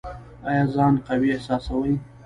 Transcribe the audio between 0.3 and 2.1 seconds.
ایا ځان قوي احساسوئ؟